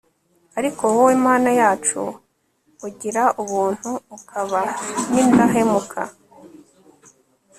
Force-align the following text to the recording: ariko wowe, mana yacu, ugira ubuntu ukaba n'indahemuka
ariko 0.59 0.81
wowe, 0.95 1.13
mana 1.25 1.49
yacu, 1.61 2.01
ugira 2.87 3.23
ubuntu 3.41 3.89
ukaba 4.17 4.61
n'indahemuka 5.13 6.01